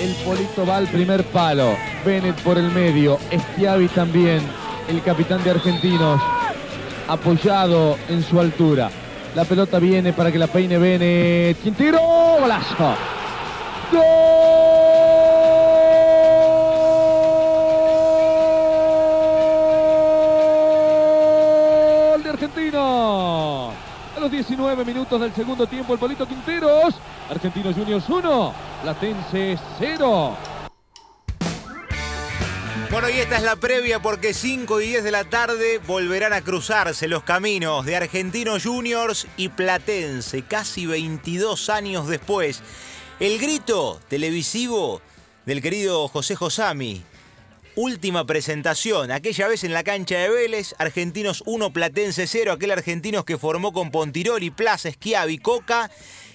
[0.00, 1.74] El Polito va al primer palo.
[2.04, 3.18] Bennett por el medio.
[3.32, 4.42] Schiavi también.
[4.88, 6.20] El capitán de Argentinos.
[7.08, 8.90] Apoyado en su altura.
[9.34, 11.62] La pelota viene para que la peine Bennett.
[11.62, 11.98] Quintero.
[12.40, 12.94] Golazo.
[13.92, 14.02] ¡Gol
[22.22, 23.70] de Argentino!
[24.16, 26.94] A los 19 minutos del segundo tiempo, el Polito Quinteros.
[27.30, 28.52] Argentinos Juniors 1,
[28.86, 30.36] Platense 0.
[32.88, 36.42] Bueno, y esta es la previa porque 5 y 10 de la tarde volverán a
[36.42, 42.62] cruzarse los caminos de Argentinos Juniors y Platense, casi 22 años después.
[43.18, 45.02] El grito televisivo
[45.46, 47.02] del querido José Josami.
[47.74, 53.24] Última presentación, aquella vez en la cancha de Vélez, Argentinos 1, Platense 0, aquel Argentinos
[53.24, 55.90] que formó con Pontiroli, Plaza, Schiavi, Coca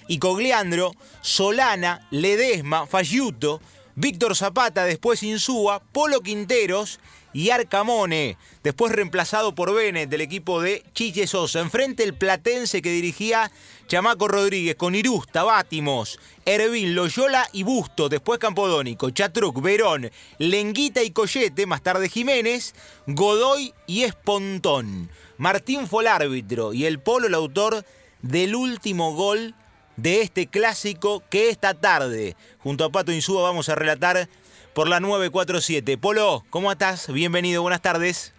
[0.08, 3.60] y Cogliandro, Solana, Ledesma, Falluto,
[3.94, 6.98] Víctor Zapata, después Insúa, Polo Quinteros
[7.34, 11.60] y Arcamone, después reemplazado por Bennett del equipo de Chiche Sosa.
[11.60, 13.50] Enfrente el platense que dirigía
[13.88, 21.10] Chamaco Rodríguez con Irusta, Bátimos, Ervin, Loyola y Busto, después Campodónico, Chatruc, Verón, Lenguita y
[21.10, 22.74] Collete, más tarde Jiménez,
[23.06, 25.10] Godoy y Espontón.
[25.38, 27.84] Martín fue el árbitro y el Polo el autor
[28.22, 29.54] del último gol
[29.96, 34.28] de este clásico que esta tarde, junto a Pato Insúa, vamos a relatar
[34.74, 35.98] por la 947.
[35.98, 37.12] Polo, ¿cómo estás?
[37.12, 38.34] Bienvenido, buenas tardes.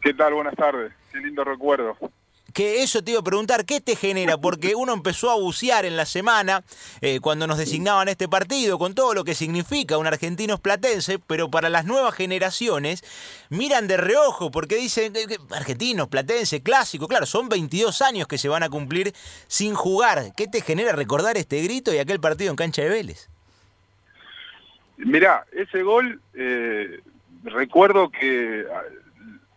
[0.00, 0.34] ¿Qué tal?
[0.34, 0.92] Buenas tardes.
[1.12, 1.96] Qué lindo recuerdo.
[2.52, 4.38] Que eso te iba a preguntar, ¿qué te genera?
[4.38, 6.64] Porque uno empezó a bucear en la semana
[7.00, 11.50] eh, cuando nos designaban este partido, con todo lo que significa un argentino platense, pero
[11.50, 13.04] para las nuevas generaciones
[13.48, 18.48] miran de reojo porque dicen, eh, argentinos, platense, clásico, claro, son 22 años que se
[18.48, 19.12] van a cumplir
[19.46, 20.32] sin jugar.
[20.36, 23.28] ¿Qué te genera recordar este grito y aquel partido en cancha de Vélez?
[24.98, 27.00] Mirá, ese gol, eh,
[27.44, 28.64] recuerdo que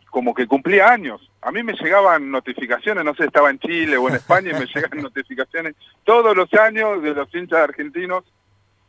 [0.09, 1.29] como que cumplía años.
[1.45, 4.65] A mí me llegaban notificaciones, no sé, estaba en Chile o en España y me
[4.73, 8.23] llegaban notificaciones todos los años de los hinchas argentinos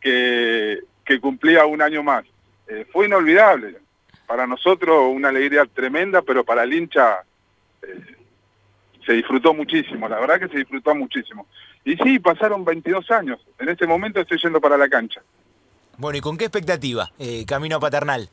[0.00, 2.24] que, que cumplía un año más.
[2.66, 3.76] Eh, fue inolvidable.
[4.26, 7.18] Para nosotros una alegría tremenda, pero para el hincha
[7.82, 8.16] eh,
[9.04, 11.46] se disfrutó muchísimo, la verdad que se disfrutó muchísimo.
[11.84, 13.38] Y sí, pasaron 22 años.
[13.58, 15.20] En este momento estoy yendo para la cancha.
[15.98, 17.12] Bueno, ¿y con qué expectativa?
[17.18, 18.30] Eh, camino Paternal.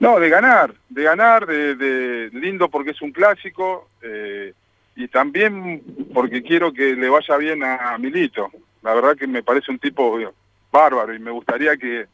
[0.00, 4.54] No, de ganar, de ganar, de, lindo porque es un clásico eh,
[4.96, 5.82] y también
[6.14, 8.50] porque quiero que le vaya bien a, Milito.
[8.82, 10.18] La verdad que me parece un tipo
[10.72, 12.06] bárbaro y me gustaría que,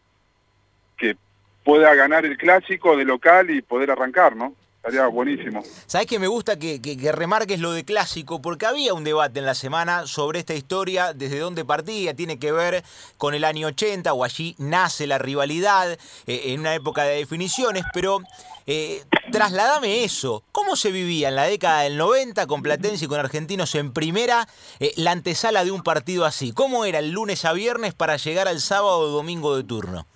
[0.99, 1.17] que
[1.63, 4.53] pueda ganar el clásico de local y poder arrancar, ¿no?
[4.87, 5.65] Estaría buenísimo.
[5.87, 8.41] ¿Sabés que me gusta que, remarques lo de clásico?
[8.41, 12.53] Porque había un debate en la semana sobre esta historia, desde dónde partía, tiene que
[12.53, 12.85] ver
[13.19, 17.83] con el año 80 o allí nace la rivalidad eh, en una época de definiciones,
[17.93, 18.21] pero
[18.69, 19.03] eh,
[19.33, 20.45] trasladame eso.
[20.53, 24.47] ¿Cómo se vivía en la década del 90 con Platense y con Argentinos en primera
[24.79, 26.53] eh, la antesala de un partido así?
[26.53, 30.07] ¿Cómo era el lunes a viernes para llegar al sábado o domingo de turno?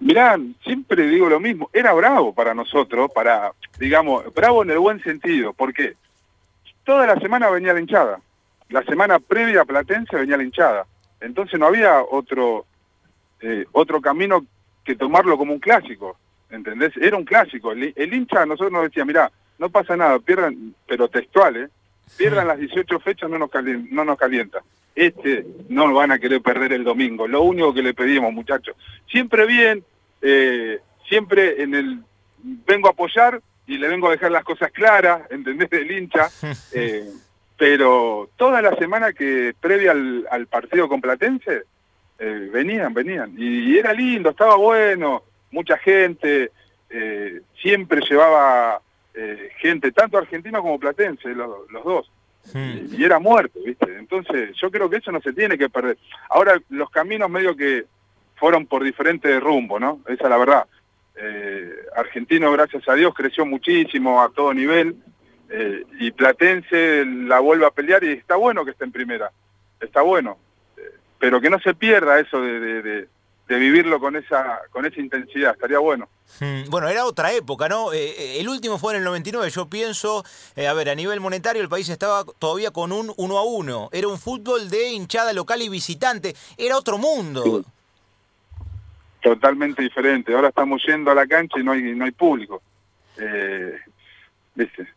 [0.00, 5.00] Mirá, siempre digo lo mismo, era bravo para nosotros, para, digamos, bravo en el buen
[5.02, 5.94] sentido, porque
[6.84, 8.20] toda la semana venía la hinchada,
[8.68, 10.86] la semana previa a Platense venía la hinchada,
[11.20, 12.66] entonces no había otro,
[13.40, 14.44] eh, otro camino
[14.84, 16.18] que tomarlo como un clásico,
[16.50, 16.94] ¿entendés?
[16.96, 21.56] Era un clásico, el, hincha nosotros nos decía, mirá, no pasa nada, pierdan, pero textual,
[21.56, 21.68] ¿eh?
[22.18, 24.60] pierdan las 18 fechas, no nos, calienta, no nos calienta.
[24.94, 28.76] Este no van a querer perder el domingo, lo único que le pedimos, muchachos.
[29.10, 29.84] Siempre bien,
[30.22, 30.78] eh,
[31.08, 31.98] siempre en el
[32.42, 35.70] vengo a apoyar y le vengo a dejar las cosas claras, ¿entendés?
[35.70, 36.28] Del hincha.
[36.72, 37.08] Eh,
[37.56, 41.62] pero toda la semana que previa al, partido con Platense,
[42.18, 43.32] eh, venían, venían.
[43.38, 45.22] Y, era lindo, estaba bueno,
[45.52, 46.50] mucha gente,
[47.62, 48.80] siempre llevaba
[49.58, 52.10] gente, tanto argentino como platense, los, los dos.
[52.52, 52.92] Hmm.
[52.92, 53.96] Y era muerto, ¿viste?
[53.98, 55.98] Entonces yo creo que eso no se tiene que perder.
[56.28, 57.84] Ahora los caminos medio que
[58.36, 60.00] fueron por diferentes rumbo, ¿no?
[60.06, 60.66] Esa es la verdad.
[61.16, 64.96] Eh, Argentino, gracias a Dios, creció muchísimo a todo nivel
[65.48, 69.30] eh, y Platense la vuelve a pelear y está bueno que esté en primera,
[69.80, 70.38] está bueno,
[70.76, 73.06] eh, pero que no se pierda eso de,
[73.46, 76.08] vivirlo con esa, con esa intensidad, estaría bueno.
[76.40, 77.92] Hmm, bueno, era otra época, ¿no?
[77.92, 80.24] el último fue en el 99, yo pienso,
[80.56, 84.08] a ver, a nivel monetario el país estaba todavía con un uno a uno, era
[84.08, 87.64] un fútbol de hinchada local y visitante, era otro mundo
[89.24, 90.34] totalmente diferente.
[90.34, 92.62] Ahora estamos yendo a la cancha y no hay, no hay público.
[93.16, 93.78] Eh,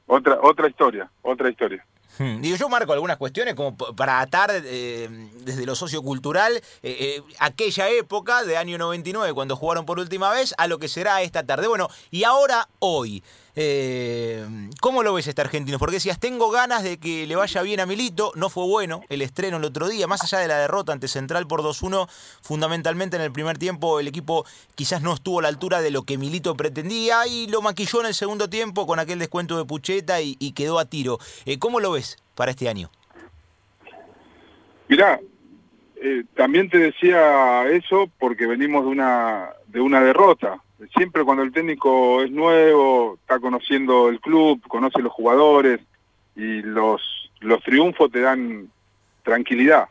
[0.06, 1.84] Otra, otra historia, otra historia.
[2.18, 2.42] Hmm.
[2.42, 7.90] Digo, yo marco algunas cuestiones como para atar eh, desde lo sociocultural eh, eh, aquella
[7.90, 11.68] época de año 99 cuando jugaron por última vez a lo que será esta tarde.
[11.68, 13.24] Bueno, y ahora hoy.
[14.82, 15.80] ¿Cómo lo ves este argentino?
[15.80, 19.22] Porque decías, tengo ganas de que le vaya bien a Milito, no fue bueno el
[19.22, 22.08] estreno el otro día, más allá de la derrota ante Central por 2-1,
[22.42, 24.46] fundamentalmente en el primer tiempo el equipo
[24.76, 28.08] quizás no estuvo a la altura de lo que Milito pretendía y lo maquilló en
[28.08, 31.20] el segundo tiempo con aquel descuento de Pucheta y, quedó a tiro.
[31.60, 32.18] ¿Cómo lo ves?
[32.38, 32.90] para este año?
[34.88, 35.20] Mirá,
[36.02, 40.62] eh, también te decía eso porque venimos de una, de una derrota.
[40.96, 45.80] Siempre cuando el técnico es nuevo, está conociendo el club, conoce los jugadores
[46.36, 47.02] y los,
[47.40, 48.70] los triunfos te dan
[49.24, 49.90] tranquilidad.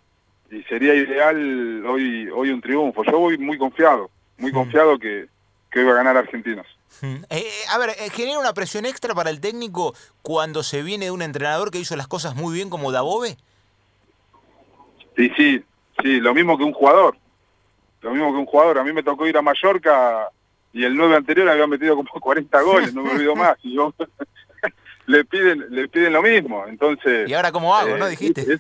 [0.51, 3.03] Y sería ideal hoy, hoy un triunfo.
[3.03, 4.55] Yo voy muy confiado, muy mm.
[4.55, 5.27] confiado que,
[5.71, 6.67] que hoy va a ganar Argentinos.
[7.03, 11.07] Eh, eh, a ver, eh, ¿genera una presión extra para el técnico cuando se viene
[11.07, 13.37] de un entrenador que hizo las cosas muy bien como Dabove?
[15.17, 15.65] Sí, sí,
[16.03, 17.17] sí, lo mismo que un jugador.
[18.03, 18.79] Lo mismo que un jugador.
[18.79, 20.31] A mí me tocó ir a Mallorca
[20.73, 23.57] y el 9 anterior había metido como 40 goles, no me olvido más.
[23.63, 23.95] Y yo
[25.07, 26.67] le piden le piden lo mismo.
[26.67, 27.29] Entonces.
[27.29, 28.45] ¿Y ahora cómo hago, no dijiste?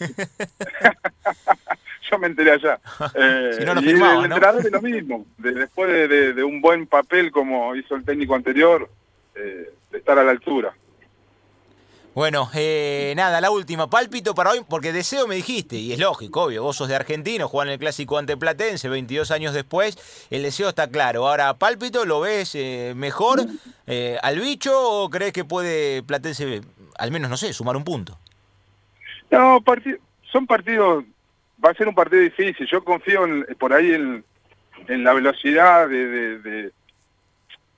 [2.10, 2.78] yo me enteré allá.
[3.14, 5.26] Eh, no y el entrenador es lo mismo.
[5.38, 8.88] después de, un buen papel como hizo el técnico anterior,
[9.34, 10.74] eh, de estar a la altura.
[12.16, 16.44] Bueno, eh, nada, la última, pálpito para hoy, porque deseo me dijiste, y es lógico,
[16.44, 20.70] obvio, vos sos de argentino, juegan el clásico ante Platense, 22 años después, el deseo
[20.70, 21.28] está claro.
[21.28, 23.40] Ahora, pálpito, ¿lo ves eh, mejor
[24.22, 26.62] al bicho o crees que puede Platense,
[26.98, 28.18] al menos, no sé, sumar un punto?
[29.30, 29.62] No,
[30.32, 31.04] son partidos
[31.62, 32.66] va a ser un partido difícil.
[32.66, 36.70] Yo confío en, por ahí en, la velocidad de,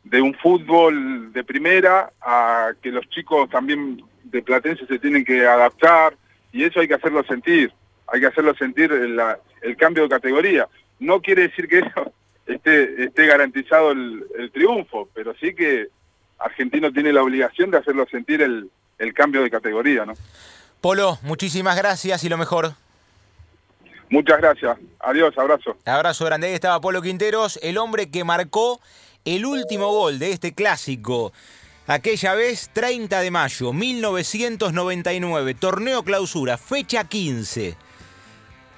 [0.05, 5.47] de, un fútbol de primera, a que los chicos también de Platense se tienen que
[5.47, 6.17] adaptar
[6.53, 7.73] y eso hay que hacerlo sentir.
[8.07, 10.67] Hay que hacerlo sentir el cambio de categoría.
[10.99, 12.13] No quiere decir que eso
[12.47, 15.89] esté, esté garantizado el, el triunfo, pero sí que
[16.39, 20.15] Argentino tiene la obligación de hacerlo sentir el, el cambio de categoría, ¿no?
[20.81, 22.73] Polo, muchísimas gracias y lo mejor.
[24.11, 24.79] Muchas gracias.
[25.01, 25.77] Adiós, abrazo.
[25.85, 26.47] Abrazo grande.
[26.47, 28.81] Ahí estaba Polo Quinteros, el hombre que marcó
[29.25, 31.33] el último gol de este clásico.
[31.91, 37.77] Aquella vez, 30 de mayo, 1999, torneo clausura, fecha 15.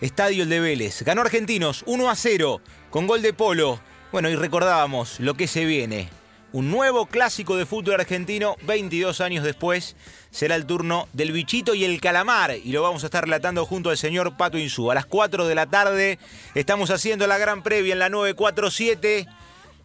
[0.01, 1.03] Estadio de Vélez.
[1.03, 3.81] Ganó Argentinos 1 a 0 con gol de Polo.
[4.13, 6.09] Bueno, y recordábamos lo que se viene
[6.53, 9.97] un nuevo clásico de fútbol argentino 22 años después.
[10.31, 13.91] Será el turno del bichito y el calamar y lo vamos a estar relatando junto
[13.91, 14.91] al señor Pato Insú.
[14.91, 16.21] A las 4 de la tarde
[16.55, 19.27] estamos haciendo la gran previa en la 947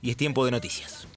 [0.04, 1.08] y es tiempo de noticias.